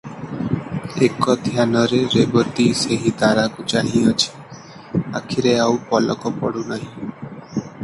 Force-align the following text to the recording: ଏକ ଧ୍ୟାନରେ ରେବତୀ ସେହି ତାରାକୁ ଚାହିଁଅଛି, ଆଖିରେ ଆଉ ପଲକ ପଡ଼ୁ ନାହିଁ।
ଏକ 1.07 1.35
ଧ୍ୟାନରେ 1.49 1.99
ରେବତୀ 2.13 2.65
ସେହି 2.79 3.13
ତାରାକୁ 3.21 3.67
ଚାହିଁଅଛି, 3.75 4.33
ଆଖିରେ 5.23 5.57
ଆଉ 5.69 5.81
ପଲକ 5.95 6.35
ପଡ଼ୁ 6.43 6.69
ନାହିଁ। 6.75 6.93